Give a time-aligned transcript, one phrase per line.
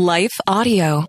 [0.00, 1.04] Life Audio.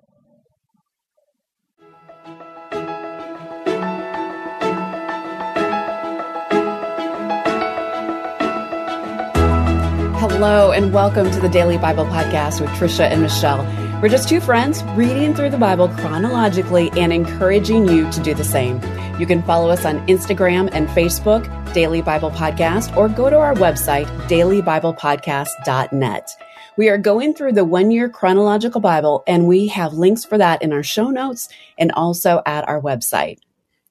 [10.19, 13.63] Hello, and welcome to the Daily Bible Podcast with Tricia and Michelle.
[14.01, 18.43] We're just two friends reading through the Bible chronologically and encouraging you to do the
[18.43, 18.81] same.
[19.17, 23.53] You can follow us on Instagram and Facebook, Daily Bible Podcast, or go to our
[23.53, 26.37] website, dailybiblepodcast.net.
[26.77, 30.61] We are going through the one year chronological Bible, and we have links for that
[30.61, 33.39] in our show notes and also at our website.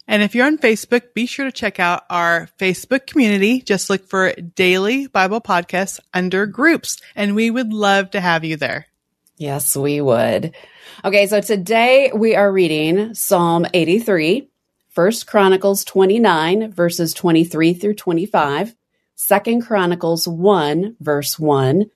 [0.07, 3.61] And if you're on Facebook, be sure to check out our Facebook community.
[3.61, 8.57] Just look for Daily Bible Podcasts under groups, and we would love to have you
[8.57, 8.87] there.
[9.37, 10.55] Yes, we would.
[11.05, 14.51] Okay, so today we are reading Psalm 83,
[14.89, 18.75] First Chronicles 29, verses 23 through 25,
[19.15, 21.91] Second Chronicles 1, verse 1,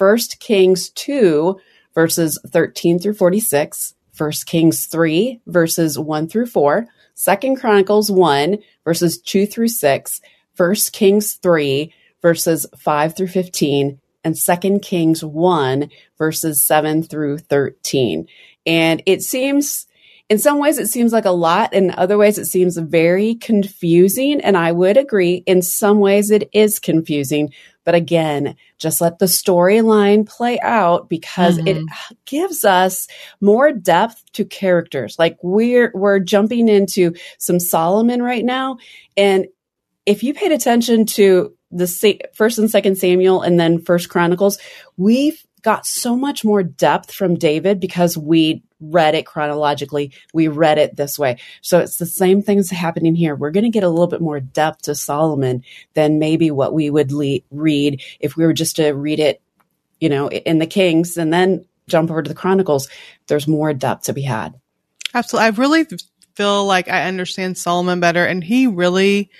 [0.00, 1.60] First Kings 2,
[1.94, 9.18] verses 13 through 46, First Kings 3, verses 1 through 4, Second Chronicles 1, verses
[9.20, 10.22] 2 through 6,
[10.54, 18.26] First Kings 3, verses 5 through 15, and Second Kings 1, verses 7 through 13.
[18.64, 19.86] And it seems,
[20.30, 21.74] in some ways, it seems like a lot.
[21.74, 24.40] In other ways, it seems very confusing.
[24.40, 27.52] And I would agree, in some ways, it is confusing.
[27.84, 31.66] But again, just let the storyline play out because mm-hmm.
[31.66, 33.08] it gives us
[33.40, 35.16] more depth to characters.
[35.18, 38.78] Like we're, we're jumping into some Solomon right now.
[39.16, 39.46] And
[40.06, 44.58] if you paid attention to the first and second Samuel and then first Chronicles,
[44.96, 50.12] we've got so much more depth from David because we read it chronologically.
[50.32, 51.38] We read it this way.
[51.60, 53.34] So it's the same things happening here.
[53.34, 55.64] We're going to get a little bit more depth to Solomon
[55.94, 59.42] than maybe what we would le- read if we were just to read it,
[60.00, 62.88] you know, in the Kings and then jump over to the Chronicles.
[63.26, 64.54] There's more depth to be had.
[65.14, 65.46] Absolutely.
[65.46, 65.86] I really
[66.34, 69.30] feel like I understand Solomon better and he really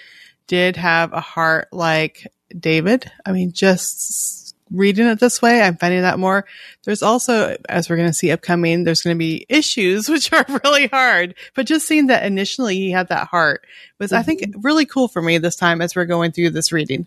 [0.46, 2.26] did have a heart like
[2.58, 3.10] David.
[3.24, 4.39] I mean, just
[4.70, 5.62] reading it this way.
[5.62, 6.46] I'm finding that more.
[6.84, 10.46] There's also, as we're going to see upcoming, there's going to be issues, which are
[10.64, 11.34] really hard.
[11.54, 13.66] But just seeing that initially he had that heart
[13.98, 14.20] was, mm-hmm.
[14.20, 14.60] I think, mm-hmm.
[14.60, 17.06] really cool for me this time as we're going through this reading.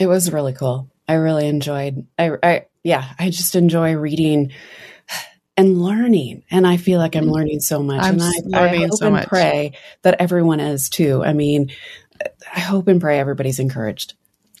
[0.00, 0.88] It was really cool.
[1.08, 4.52] I really enjoyed, I, I, yeah, I just enjoy reading
[5.56, 6.44] and learning.
[6.50, 7.32] And I feel like I'm mm-hmm.
[7.32, 8.02] learning so much.
[8.02, 9.28] I'm and I, learning I hope so and much.
[9.28, 11.22] pray that everyone is too.
[11.22, 11.72] I mean,
[12.54, 14.14] I hope and pray everybody's encouraged.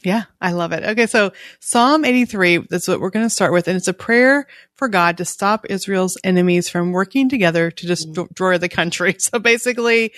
[0.04, 0.82] Yeah, I love it.
[0.82, 3.68] Okay, so Psalm 83, that's what we're going to start with.
[3.68, 4.46] And it's a prayer
[4.76, 9.16] for God to stop Israel's enemies from working together to destroy the country.
[9.22, 10.12] So basically,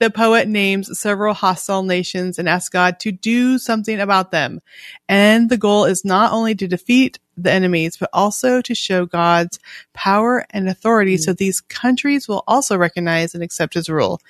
[0.00, 4.60] the poet names several hostile nations and asks God to do something about them.
[5.08, 9.58] And the goal is not only to defeat the enemies, but also to show God's
[9.94, 11.22] power and authority mm-hmm.
[11.22, 14.20] so these countries will also recognize and accept his rule.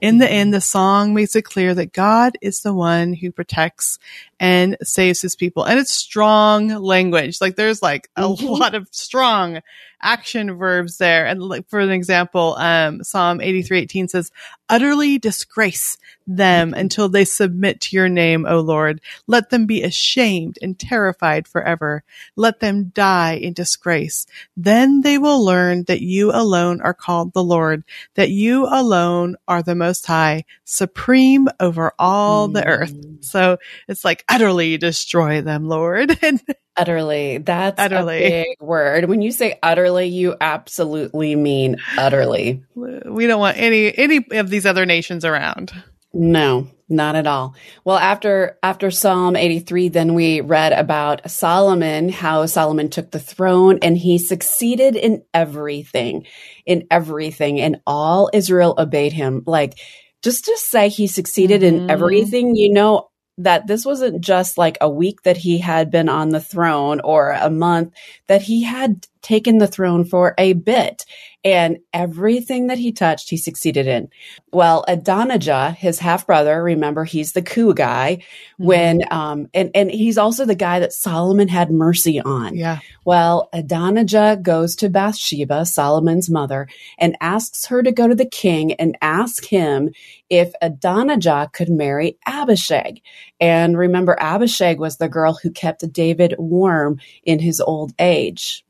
[0.00, 3.98] In the end, the song makes it clear that God is the one who protects
[4.40, 5.64] and saves his people.
[5.64, 7.40] And it's strong language.
[7.40, 8.46] Like there's like a mm-hmm.
[8.46, 9.60] lot of strong wrong
[10.02, 11.26] action verbs there.
[11.26, 14.30] And like, for an example, um, Psalm 83:18 says,
[14.68, 19.00] utterly disgrace them until they submit to your name, O Lord.
[19.26, 22.04] Let them be ashamed and terrified forever.
[22.36, 24.26] Let them die in disgrace.
[24.56, 27.82] Then they will learn that you alone are called the Lord,
[28.14, 32.54] that you alone are the most high, supreme over all mm.
[32.54, 32.94] the earth.
[33.20, 33.56] So
[33.88, 36.18] it's like utterly destroy them, Lord.
[36.22, 36.42] and
[36.78, 37.38] Utterly.
[37.38, 38.22] That's utterly.
[38.22, 39.06] a big word.
[39.06, 42.62] When you say utterly, you absolutely mean utterly.
[42.74, 45.72] We don't want any any of these other nations around.
[46.12, 47.54] No, not at all.
[47.84, 53.78] Well, after after Psalm 83, then we read about Solomon, how Solomon took the throne
[53.82, 56.26] and he succeeded in everything.
[56.66, 57.60] In everything.
[57.60, 59.42] And all Israel obeyed him.
[59.46, 59.78] Like
[60.22, 61.84] just to say he succeeded mm-hmm.
[61.84, 66.08] in everything, you know, that this wasn't just like a week that he had been
[66.08, 67.94] on the throne or a month,
[68.26, 71.04] that he had taken the throne for a bit
[71.44, 74.08] and everything that he touched, he succeeded in.
[74.52, 78.64] Well, Adonijah, his half brother, remember he's the coup guy mm-hmm.
[78.64, 82.56] when, um, and, and he's also the guy that Solomon had mercy on.
[82.56, 82.80] Yeah.
[83.04, 86.68] Well, Adonijah goes to Bathsheba, Solomon's mother,
[86.98, 89.90] and asks her to go to the king and ask him
[90.28, 93.00] if Adonijah could marry Abishag.
[93.40, 98.64] And remember, Abishag was the girl who kept David warm in his old age.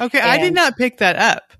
[0.00, 1.52] Okay, and I did not pick that up.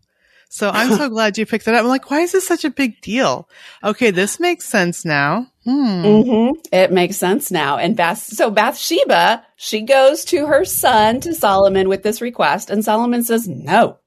[0.48, 1.82] So I'm so glad you picked that up.
[1.82, 3.48] I'm like, why is this such a big deal?
[3.84, 5.46] Okay, this makes sense now.
[5.64, 6.04] Hmm.
[6.04, 6.60] Mm-hmm.
[6.72, 7.76] It makes sense now.
[7.76, 12.84] And Bath, so Bathsheba, she goes to her son, to Solomon with this request, and
[12.84, 13.98] Solomon says no.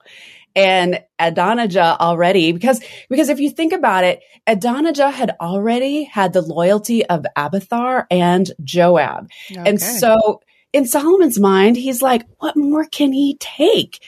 [0.56, 6.42] And Adonijah already, because, because if you think about it, Adonijah had already had the
[6.42, 9.30] loyalty of Abiathar and Joab.
[9.50, 9.62] Okay.
[9.66, 10.42] And so
[10.74, 14.04] in Solomon's mind, he's like, what more can he take?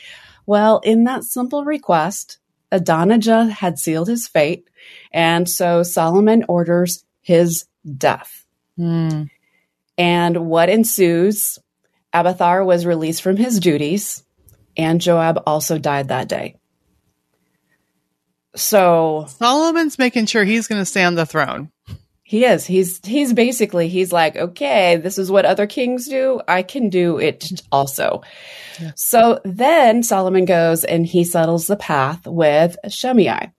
[0.46, 2.38] Well, in that simple request,
[2.72, 4.68] Adonijah had sealed his fate.
[5.12, 7.66] And so Solomon orders his
[7.98, 8.46] death.
[8.78, 9.30] Mm.
[9.98, 11.60] And what ensues?
[12.14, 14.24] Abiathar was released from his duties,
[14.78, 16.56] and Joab also died that day.
[18.56, 21.72] So Solomon's making sure he's going to stay on the throne.
[22.34, 22.66] He is.
[22.66, 26.42] He's he's basically he's like, okay, this is what other kings do.
[26.48, 28.24] I can do it also.
[28.82, 28.92] Yeah.
[28.96, 33.52] So then Solomon goes and he settles the path with Shimei.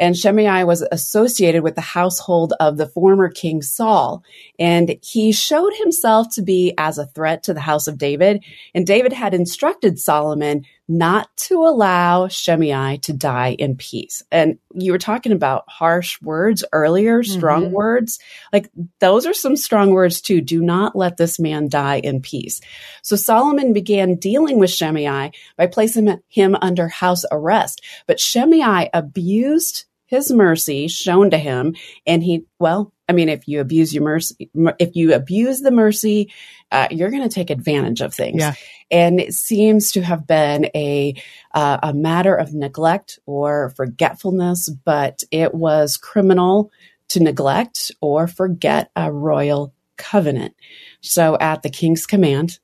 [0.00, 4.24] And Shimei was associated with the household of the former King Saul.
[4.58, 8.44] And he showed himself to be as a threat to the house of David.
[8.74, 14.22] And David had instructed Solomon not to allow Shimei to die in peace.
[14.30, 17.74] And you were talking about harsh words earlier, strong mm-hmm.
[17.74, 18.20] words.
[18.52, 20.40] Like those are some strong words too.
[20.40, 22.60] Do not let this man die in peace.
[23.02, 27.82] So Solomon began dealing with Shimei by placing him under house arrest.
[28.06, 31.74] But Shimei abused his mercy shown to him
[32.06, 34.48] and he well i mean if you abuse your mercy
[34.78, 36.32] if you abuse the mercy
[36.72, 38.54] uh, you're going to take advantage of things yeah.
[38.90, 41.14] And it seems to have been a
[41.54, 46.70] uh, a matter of neglect or forgetfulness but it was criminal
[47.08, 50.54] to neglect or forget a royal covenant
[51.00, 52.58] so at the king's command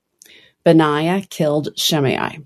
[0.65, 2.39] benaiah killed shimei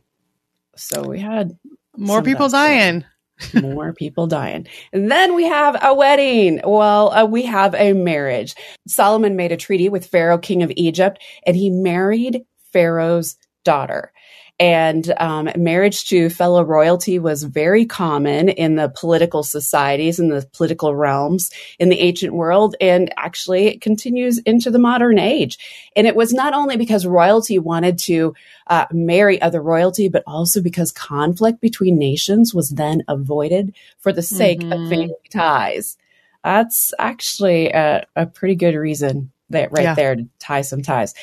[0.76, 1.58] so we had
[1.96, 3.04] more people dying
[3.54, 4.66] more people dying.
[4.92, 6.60] And then we have a wedding.
[6.64, 8.54] Well, uh, we have a marriage.
[8.86, 14.12] Solomon made a treaty with Pharaoh, king of Egypt, and he married Pharaoh's daughter.
[14.58, 20.48] And um, marriage to fellow royalty was very common in the political societies and the
[20.54, 22.74] political realms in the ancient world.
[22.80, 25.58] And actually, it continues into the modern age.
[25.94, 28.34] And it was not only because royalty wanted to
[28.68, 34.22] uh, marry other royalty, but also because conflict between nations was then avoided for the
[34.22, 34.72] sake mm-hmm.
[34.72, 35.98] of family ties.
[36.42, 39.94] That's actually a, a pretty good reason that right yeah.
[39.94, 41.14] there to tie some ties.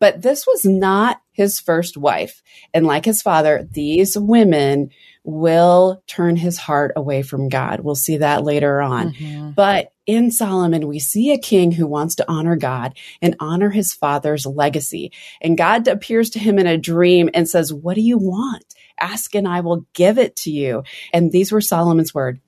[0.00, 2.42] But this was not his first wife.
[2.72, 4.90] And like his father, these women
[5.24, 7.80] will turn his heart away from God.
[7.80, 9.12] We'll see that later on.
[9.12, 9.50] Mm-hmm.
[9.50, 13.92] But in Solomon, we see a king who wants to honor God and honor his
[13.92, 15.12] father's legacy.
[15.42, 18.64] And God appears to him in a dream and says, What do you want?
[18.98, 20.82] Ask and I will give it to you.
[21.12, 22.40] And these were Solomon's words.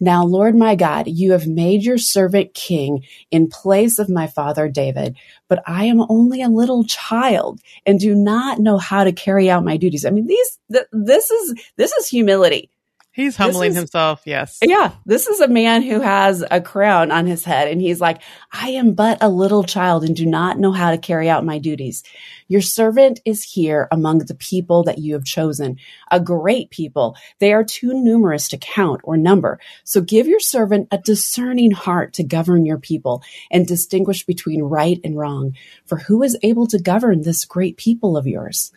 [0.00, 4.68] Now, Lord my God, you have made your servant king in place of my father
[4.68, 5.16] David,
[5.48, 9.64] but I am only a little child and do not know how to carry out
[9.64, 10.04] my duties.
[10.04, 12.70] I mean, these, th- this is, this is humility.
[13.14, 14.58] He's humbling is, himself, yes.
[14.60, 14.90] Yeah.
[15.06, 18.20] This is a man who has a crown on his head and he's like,
[18.50, 21.58] I am but a little child and do not know how to carry out my
[21.58, 22.02] duties.
[22.48, 25.78] Your servant is here among the people that you have chosen,
[26.10, 27.16] a great people.
[27.38, 29.60] They are too numerous to count or number.
[29.84, 34.98] So give your servant a discerning heart to govern your people and distinguish between right
[35.04, 35.54] and wrong.
[35.86, 38.72] For who is able to govern this great people of yours?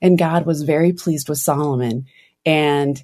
[0.00, 2.06] And God was very pleased with Solomon
[2.46, 3.02] and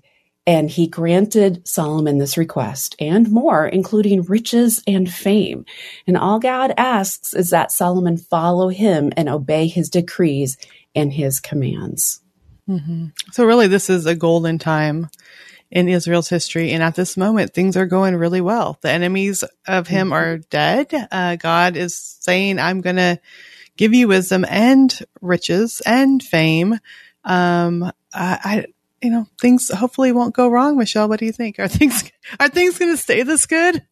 [0.49, 5.67] and he granted Solomon this request and more, including riches and fame.
[6.07, 10.57] And all God asks is that Solomon follow him and obey his decrees
[10.95, 12.23] and his commands.
[12.67, 13.09] Mm-hmm.
[13.31, 15.11] So, really, this is a golden time
[15.71, 16.73] in Israel's history.
[16.73, 18.79] And at this moment, things are going really well.
[18.81, 20.15] The enemies of him mm-hmm.
[20.15, 21.09] are dead.
[21.13, 23.21] Uh, God is saying, I'm going to
[23.77, 26.79] give you wisdom and riches and fame.
[27.23, 28.65] Um, I,
[29.03, 30.77] you know, things hopefully won't go wrong.
[30.77, 31.59] Michelle, what do you think?
[31.59, 33.83] Are things are things going to stay this good?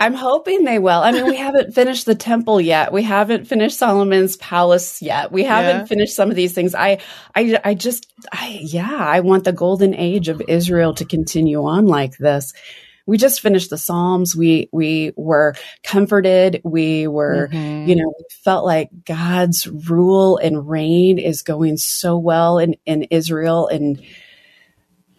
[0.00, 1.00] I'm hoping they will.
[1.00, 2.92] I mean, we haven't finished the temple yet.
[2.92, 5.32] We haven't finished Solomon's palace yet.
[5.32, 5.84] We haven't yeah.
[5.86, 6.74] finished some of these things.
[6.74, 6.98] I,
[7.34, 11.86] I, I just, I, yeah, I want the golden age of Israel to continue on
[11.86, 12.52] like this.
[13.08, 14.36] We just finished the Psalms.
[14.36, 16.60] We, we were comforted.
[16.62, 17.88] We were, mm-hmm.
[17.88, 18.12] you know,
[18.44, 23.66] felt like God's rule and reign is going so well in, in Israel.
[23.66, 24.02] And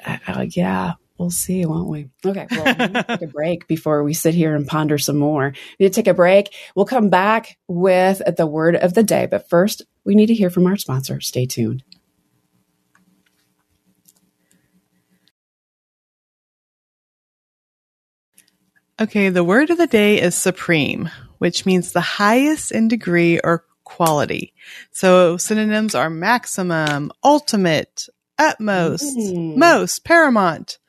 [0.06, 2.10] uh, yeah, we'll see, won't we?
[2.24, 5.54] Okay, well, we'll take a break before we sit here and ponder some more.
[5.80, 6.54] We need to take a break.
[6.76, 10.52] We'll come back with the word of the day, but first, we need to hear
[10.52, 11.20] from our sponsor.
[11.22, 11.84] Stay tuned.
[19.02, 23.64] Okay, the word of the day is supreme, which means the highest in degree or
[23.86, 24.54] quality.
[24.92, 29.56] So synonyms are maximum, ultimate, utmost, mm.
[29.56, 30.80] most, paramount,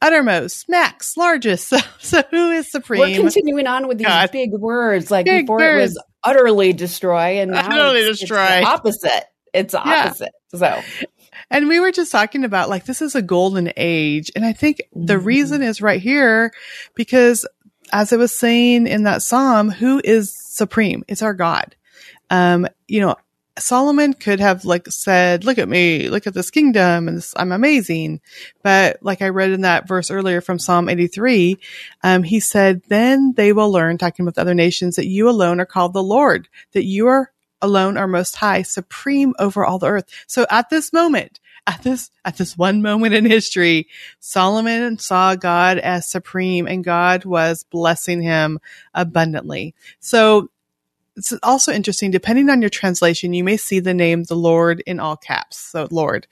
[0.00, 1.72] uttermost, max, largest.
[1.72, 3.00] So, so who is supreme?
[3.00, 4.30] We're continuing on with these God.
[4.30, 5.10] big words.
[5.10, 5.78] Like big before words.
[5.78, 8.42] it was utterly destroy, and now utterly it's, destroy.
[8.42, 9.24] It's the opposite.
[9.52, 10.32] It's opposite.
[10.52, 10.80] Yeah.
[10.82, 11.06] So.
[11.50, 14.30] And we were just talking about like this is a golden age.
[14.36, 15.24] And I think the mm-hmm.
[15.24, 16.52] reason is right here
[16.94, 17.46] because
[17.92, 21.04] as I was saying in that psalm, who is supreme?
[21.08, 21.74] It's our God.
[22.30, 23.16] Um, you know,
[23.58, 27.52] Solomon could have like said, look at me, look at this kingdom and this, I'm
[27.52, 28.20] amazing.
[28.62, 31.58] But like I read in that verse earlier from Psalm 83,
[32.02, 35.66] um, he said, then they will learn, talking with other nations, that you alone are
[35.66, 40.06] called the Lord, that you are alone are most high, supreme over all the earth.
[40.26, 43.88] So at this moment, at this, at this one moment in history,
[44.18, 48.58] Solomon saw God as supreme and God was blessing him
[48.94, 49.74] abundantly.
[50.00, 50.50] So
[51.16, 55.00] it's also interesting, depending on your translation, you may see the name the Lord in
[55.00, 55.58] all caps.
[55.58, 56.26] So Lord.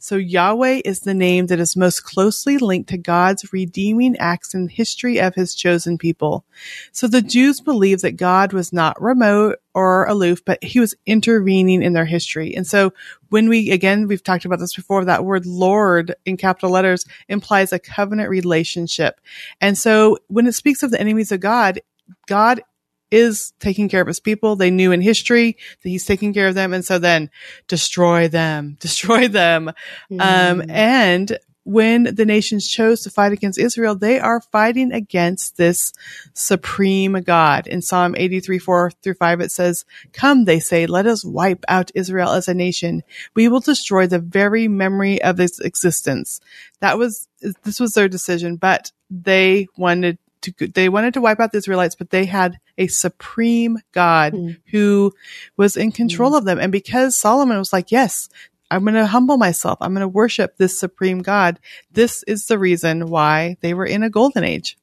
[0.00, 4.66] So Yahweh is the name that is most closely linked to God's redeeming acts in
[4.66, 6.44] the history of his chosen people.
[6.92, 11.82] So the Jews believed that God was not remote or aloof, but he was intervening
[11.82, 12.54] in their history.
[12.54, 12.92] And so
[13.30, 17.72] when we, again, we've talked about this before, that word Lord in capital letters implies
[17.72, 19.20] a covenant relationship.
[19.60, 21.80] And so when it speaks of the enemies of God,
[22.26, 22.62] God
[23.10, 24.56] is taking care of his people.
[24.56, 26.72] They knew in history that he's taking care of them.
[26.72, 27.30] And so then
[27.66, 29.72] destroy them, destroy them.
[30.10, 30.20] Mm.
[30.20, 31.38] Um, and
[31.68, 35.92] when the nations chose to fight against Israel, they are fighting against this
[36.32, 37.66] supreme God.
[37.66, 39.84] In Psalm 83, 4 through 5, it says,
[40.14, 43.02] Come, they say, let us wipe out Israel as a nation.
[43.34, 46.40] We will destroy the very memory of its existence.
[46.80, 47.28] That was,
[47.64, 51.94] this was their decision, but they wanted to, they wanted to wipe out the Israelites,
[51.94, 54.56] but they had a supreme God mm.
[54.70, 55.12] who
[55.56, 56.38] was in control mm.
[56.38, 56.58] of them.
[56.58, 58.28] And because Solomon was like, yes,
[58.70, 59.78] I'm going to humble myself.
[59.80, 61.58] I'm going to worship this supreme God.
[61.90, 64.76] This is the reason why they were in a golden age.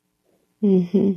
[0.64, 1.14] Mm-hmm.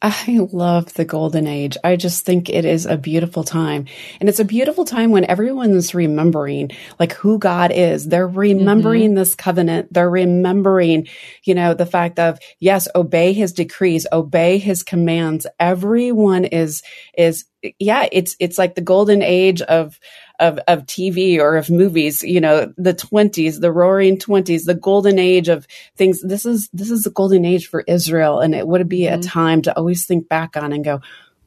[0.00, 1.76] I love the golden age.
[1.82, 3.86] I just think it is a beautiful time.
[4.20, 8.06] And it's a beautiful time when everyone's remembering like who God is.
[8.06, 9.14] They're remembering mm-hmm.
[9.14, 9.92] this covenant.
[9.92, 11.08] They're remembering,
[11.42, 15.48] you know, the fact of, yes, obey his decrees, obey his commands.
[15.58, 16.82] Everyone is,
[17.16, 17.44] is,
[17.80, 19.98] yeah, it's, it's like the golden age of,
[20.38, 25.18] of, of TV or of movies, you know, the twenties, the roaring twenties, the golden
[25.18, 25.66] age of
[25.96, 26.22] things.
[26.22, 28.40] This is, this is the golden age for Israel.
[28.40, 29.20] And it would be mm-hmm.
[29.20, 31.00] a time to always think back on and go,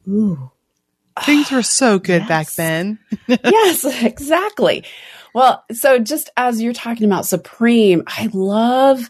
[0.07, 0.51] ooh.
[1.23, 2.29] Things were so good yes.
[2.29, 2.99] back then.
[3.27, 4.85] yes, exactly.
[5.33, 9.09] Well, so just as you're talking about supreme, I love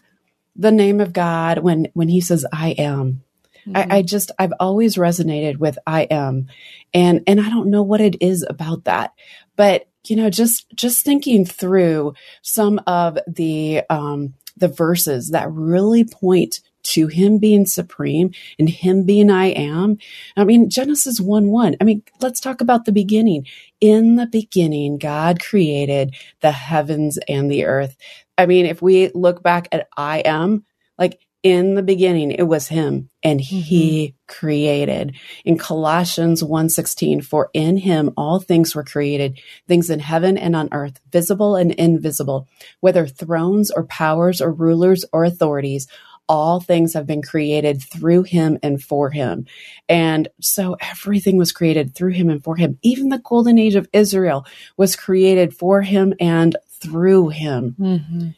[0.54, 3.24] the name of God when, when he says, I am.
[3.66, 3.92] Mm-hmm.
[3.92, 6.48] I, I, just I've always resonated with I am,
[6.92, 9.12] and and I don't know what it is about that,
[9.56, 16.04] but you know, just just thinking through some of the um, the verses that really
[16.04, 19.98] point to him being supreme and him being I am.
[20.36, 21.76] I mean, Genesis 1 1.
[21.80, 23.46] I mean, let's talk about the beginning.
[23.80, 27.96] In the beginning, God created the heavens and the earth.
[28.36, 30.64] I mean, if we look back at I am,
[30.98, 34.32] like in the beginning it was him and he mm-hmm.
[34.32, 40.54] created in colossians 1.16 for in him all things were created things in heaven and
[40.54, 42.46] on earth visible and invisible
[42.80, 45.88] whether thrones or powers or rulers or authorities
[46.28, 49.44] all things have been created through him and for him.
[49.88, 52.78] And so everything was created through him and for him.
[52.82, 54.46] Even the golden age of Israel
[54.76, 57.76] was created for him and through him.
[57.78, 58.28] Mm-hmm.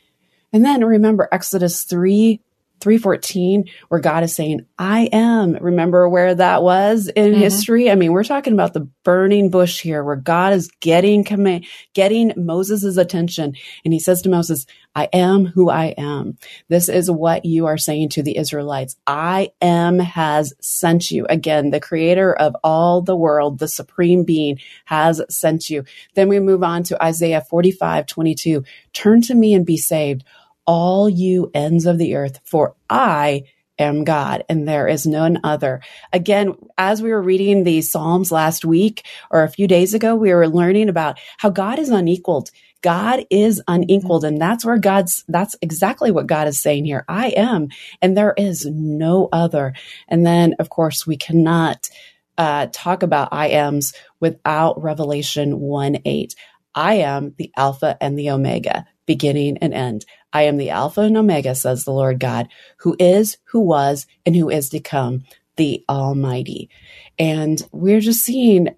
[0.53, 2.41] And then remember Exodus 3
[2.81, 5.55] 314 where God is saying, I am.
[5.55, 7.41] Remember where that was in mm-hmm.
[7.41, 7.91] history?
[7.91, 12.33] I mean, we're talking about the burning bush here where God is getting command, getting
[12.37, 13.55] Moses' attention.
[13.85, 16.39] And he says to Moses, I am who I am.
[16.69, 18.97] This is what you are saying to the Israelites.
[19.07, 21.27] I am has sent you.
[21.29, 25.85] Again, the creator of all the world, the supreme being has sent you.
[26.15, 28.63] Then we move on to Isaiah 45, 22.
[28.93, 30.25] Turn to me and be saved
[30.67, 33.45] all you ends of the earth, for I
[33.79, 35.81] am God and there is none other.
[36.13, 40.33] Again, as we were reading the Psalms last week or a few days ago, we
[40.33, 42.51] were learning about how God is unequaled.
[42.83, 44.25] God is unequaled.
[44.25, 47.05] And that's where God's, that's exactly what God is saying here.
[47.09, 47.69] I am,
[48.03, 49.75] and there is no other.
[50.07, 51.89] And then, of course, we cannot
[52.37, 56.35] uh, talk about I ams without Revelation 1 8.
[56.75, 60.05] I am the Alpha and the Omega, beginning and end.
[60.33, 64.35] I am the Alpha and Omega, says the Lord God, who is, who was, and
[64.35, 65.25] who is to come,
[65.57, 66.71] the Almighty.
[67.19, 68.75] And we're just seeing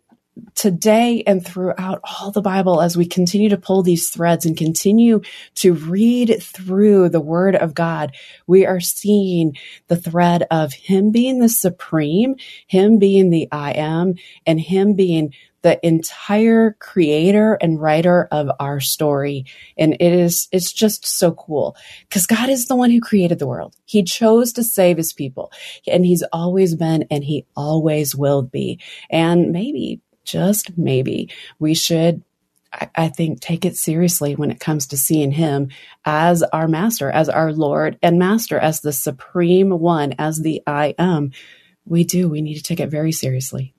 [0.54, 5.22] today and throughout all the Bible, as we continue to pull these threads and continue
[5.56, 8.14] to read through the Word of God,
[8.46, 9.56] we are seeing
[9.88, 14.14] the thread of Him being the supreme, Him being the I am,
[14.44, 15.32] and Him being
[15.66, 19.44] the entire creator and writer of our story.
[19.76, 21.74] And it is, it's just so cool
[22.08, 23.74] because God is the one who created the world.
[23.84, 25.50] He chose to save his people
[25.84, 28.78] and he's always been and he always will be.
[29.10, 32.22] And maybe, just maybe, we should
[32.94, 35.70] I, think take it seriously when it comes to seeing him
[36.04, 40.94] as our master, as our Lord and master, as the supreme one, as the I
[40.96, 41.32] am.
[41.86, 42.28] We do.
[42.28, 43.75] We need to take it very seriously.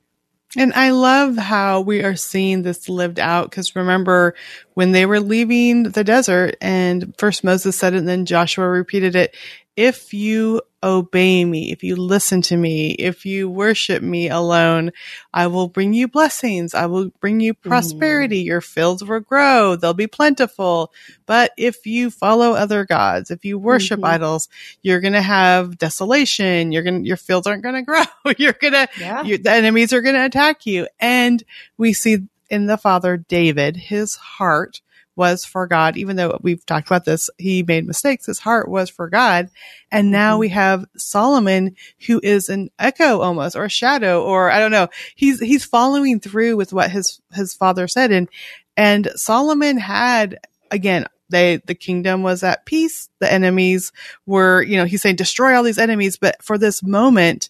[0.55, 4.33] And I love how we are seeing this lived out because remember
[4.75, 9.15] when they were leaving the desert and first Moses said it and then Joshua repeated
[9.15, 9.35] it.
[9.75, 14.91] If you obey me, if you listen to me, if you worship me alone,
[15.33, 16.73] I will bring you blessings.
[16.73, 18.43] I will bring you prosperity.
[18.43, 18.45] Mm.
[18.45, 19.75] Your fields will grow.
[19.75, 20.93] They'll be plentiful.
[21.25, 24.13] But if you follow other gods, if you worship mm-hmm.
[24.13, 24.49] idols,
[24.81, 26.71] you're going to have desolation.
[26.71, 28.03] You're going to, your fields aren't going to grow.
[28.37, 29.23] you're going to, yeah.
[29.23, 30.87] the enemies are going to attack you.
[30.99, 31.43] And
[31.77, 32.19] we see
[32.49, 34.81] in the father David, his heart
[35.17, 35.97] was for God.
[35.97, 38.27] Even though we've talked about this, he made mistakes.
[38.27, 39.49] His heart was for God.
[39.91, 40.39] And now mm-hmm.
[40.41, 44.87] we have Solomon who is an echo almost or a shadow or I don't know.
[45.15, 48.11] He's, he's following through with what his, his father said.
[48.11, 48.29] And,
[48.77, 50.39] and Solomon had
[50.71, 53.09] again, they, the kingdom was at peace.
[53.19, 53.91] The enemies
[54.25, 56.17] were, you know, he's saying destroy all these enemies.
[56.17, 57.49] But for this moment,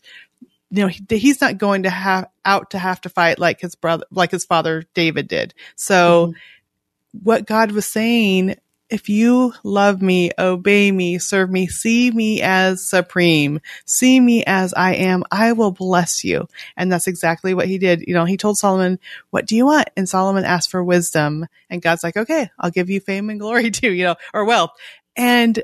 [0.71, 3.75] you know, he, he's not going to have out to have to fight like his
[3.75, 5.53] brother, like his father David did.
[5.75, 6.37] So, mm-hmm
[7.23, 8.55] what God was saying,
[8.89, 14.73] if you love me, obey me, serve me, see me as supreme, see me as
[14.73, 16.47] I am, I will bless you.
[16.77, 18.01] And that's exactly what he did.
[18.07, 19.89] You know, he told Solomon, what do you want?
[19.97, 21.47] And Solomon asked for wisdom.
[21.69, 24.71] And God's like, okay, I'll give you fame and glory too, you know, or wealth.
[25.15, 25.61] And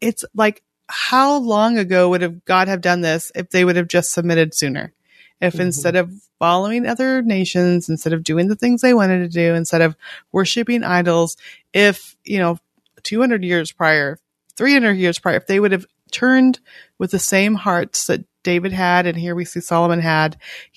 [0.00, 3.88] it's like, how long ago would have God have done this if they would have
[3.88, 4.92] just submitted sooner?
[5.40, 5.62] If mm-hmm.
[5.62, 9.82] instead of following other nations, instead of doing the things they wanted to do, instead
[9.82, 9.96] of
[10.32, 11.36] worshiping idols,
[11.72, 12.58] if, you know,
[13.02, 14.18] 200 years prior,
[14.56, 16.60] 300 years prior, if they would have turned
[16.98, 20.36] with the same hearts that David had, and here we see Solomon had,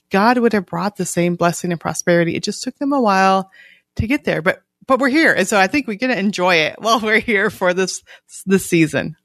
[0.09, 2.35] God would have brought the same blessing and prosperity.
[2.35, 3.51] It just took them a while
[3.95, 6.55] to get there, but but we're here, and so I think we're going to enjoy
[6.55, 8.01] it while we're here for this
[8.45, 9.15] this season.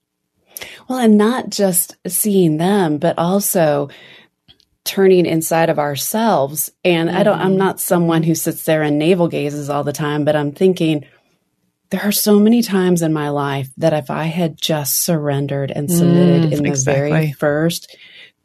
[0.89, 3.89] Well, and not just seeing them, but also
[4.85, 6.71] turning inside of ourselves.
[6.85, 7.19] And mm-hmm.
[7.19, 7.59] I don't, I'm mm-hmm.
[7.59, 11.07] not someone who sits there and navel gazes all the time, but I'm thinking,
[11.91, 15.91] there are so many times in my life that if I had just surrendered and
[15.91, 17.11] submitted mm, in the exactly.
[17.11, 17.97] very first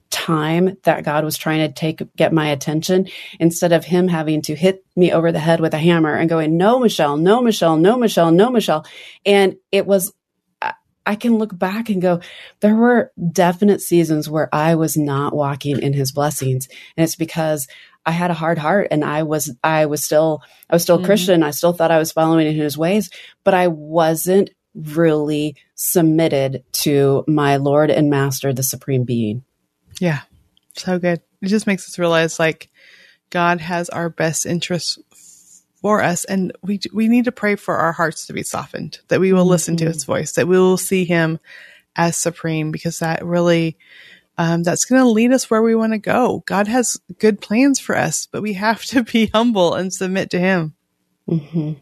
[0.09, 3.07] time that God was trying to take get my attention
[3.39, 6.57] instead of him having to hit me over the head with a hammer and going
[6.57, 8.85] no Michelle no Michelle no Michelle no Michelle
[9.25, 10.11] and it was
[11.09, 12.21] I can look back and go,
[12.59, 16.67] there were definite seasons where I was not walking in his blessings.
[16.95, 17.67] And it's because
[18.05, 21.07] I had a hard heart and I was, I was still, I was still mm-hmm.
[21.07, 21.41] Christian.
[21.41, 23.09] I still thought I was following in his ways,
[23.43, 29.43] but I wasn't really submitted to my Lord and Master, the Supreme Being.
[29.99, 30.19] Yeah.
[30.75, 31.23] So good.
[31.41, 32.69] It just makes us realize like
[33.31, 34.99] God has our best interests
[35.81, 36.25] for us.
[36.25, 39.41] And we, we need to pray for our hearts to be softened, that we will
[39.41, 39.51] mm-hmm.
[39.51, 41.39] listen to his voice, that we will see him
[41.95, 43.77] as supreme, because that really,
[44.37, 46.43] um, that's going to lead us where we want to go.
[46.45, 50.39] God has good plans for us, but we have to be humble and submit to
[50.39, 50.75] him.
[51.29, 51.73] Mm-hmm.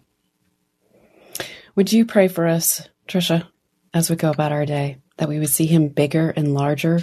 [1.76, 3.48] Would you pray for us, Tricia,
[3.94, 7.02] as we go about our day, that we would see him bigger and larger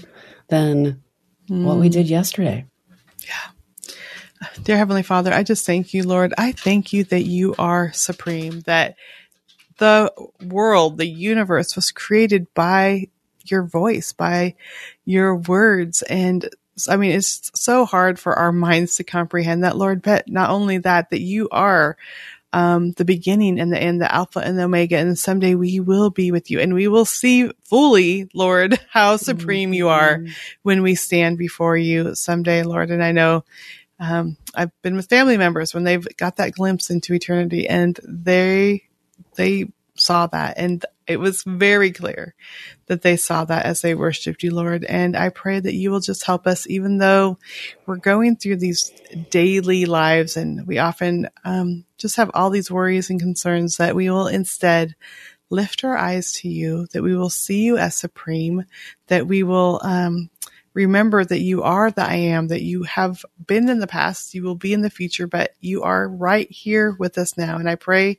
[0.49, 1.03] than
[1.49, 1.65] mm.
[1.65, 1.93] what we mm.
[1.93, 2.67] did yesterday?
[3.25, 3.51] Yeah.
[4.63, 6.35] Dear Heavenly Father, I just thank you, Lord.
[6.39, 8.97] I thank you that you are supreme, that
[9.79, 10.13] the
[10.45, 13.09] world, the universe was created by
[13.45, 14.55] your voice, by
[15.05, 16.03] your words.
[16.03, 16.49] And
[16.89, 20.79] I mean, it's so hard for our minds to comprehend that, Lord, but not only
[20.79, 21.97] that, that you are
[22.53, 24.97] um, the beginning and the end, the Alpha and the Omega.
[24.97, 29.71] And someday we will be with you and we will see fully, Lord, how supreme
[29.71, 29.75] mm-hmm.
[29.75, 30.33] you are mm-hmm.
[30.63, 32.91] when we stand before you someday, Lord.
[32.91, 33.45] And I know
[34.05, 38.85] um, I've been with family members when they've got that glimpse into eternity and they,
[39.37, 42.35] they saw that and it was very clear
[42.87, 44.85] that they saw that as they worshiped you, Lord.
[44.85, 47.39] And I pray that you will just help us, even though
[47.87, 48.93] we're going through these
[49.31, 54.11] daily lives and we often um, just have all these worries and concerns, that we
[54.11, 54.95] will instead
[55.51, 58.65] lift our eyes to you, that we will see you as supreme,
[59.09, 60.31] that we will um,
[60.75, 64.43] remember that you are the I am, that you have been in the past, you
[64.43, 67.57] will be in the future, but you are right here with us now.
[67.57, 68.19] And I pray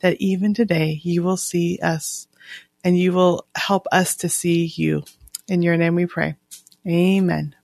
[0.00, 2.28] that even today you will see us
[2.84, 5.02] and you will help us to see you.
[5.48, 6.36] In your name we pray.
[6.86, 7.54] Amen.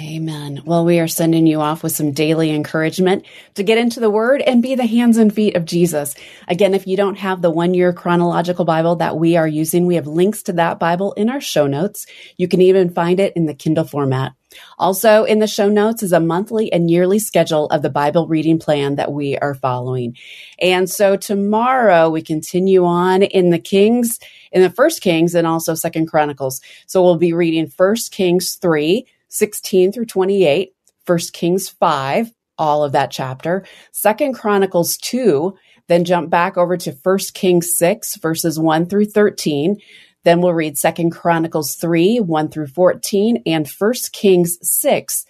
[0.00, 0.62] Amen.
[0.66, 3.24] Well, we are sending you off with some daily encouragement
[3.54, 6.14] to get into the word and be the hands and feet of Jesus.
[6.46, 9.94] Again, if you don't have the one year chronological Bible that we are using, we
[9.94, 12.06] have links to that Bible in our show notes.
[12.36, 14.32] You can even find it in the Kindle format.
[14.78, 18.58] Also in the show notes is a monthly and yearly schedule of the Bible reading
[18.58, 20.16] plan that we are following.
[20.58, 24.18] And so tomorrow we continue on in the Kings,
[24.52, 26.60] in the first Kings and also second Chronicles.
[26.86, 30.72] So we'll be reading first Kings three, 16 through 28,
[31.06, 33.64] 1 Kings 5, all of that chapter,
[34.02, 35.56] 2 Chronicles 2,
[35.88, 39.76] then jump back over to 1 Kings 6, verses 1 through 13.
[40.24, 45.24] Then we'll read 2 Chronicles 3, 1 through 14, and 1 Kings 6,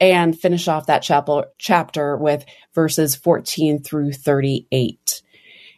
[0.00, 5.22] and finish off that chapter, chapter with verses 14 through 38.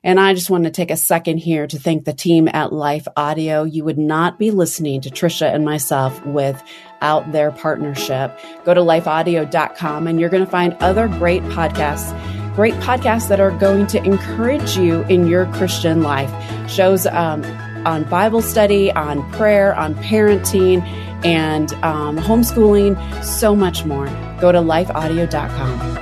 [0.05, 3.09] And I just want to take a second here to thank the team at Life
[3.17, 3.65] Audio.
[3.65, 8.39] You would not be listening to Tricia and myself without their partnership.
[8.65, 12.13] Go to lifeaudio.com and you're going to find other great podcasts
[12.55, 16.31] great podcasts that are going to encourage you in your Christian life.
[16.71, 17.45] Shows um,
[17.85, 20.81] on Bible study, on prayer, on parenting,
[21.25, 24.07] and um, homeschooling, so much more.
[24.41, 25.99] Go to lifeaudio.com.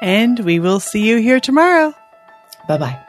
[0.00, 1.94] And we will see you here tomorrow.
[2.66, 3.03] 拜拜。